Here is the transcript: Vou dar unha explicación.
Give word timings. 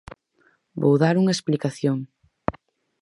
Vou 0.81 0.95
dar 1.03 1.15
unha 1.21 1.35
explicación. 1.35 1.97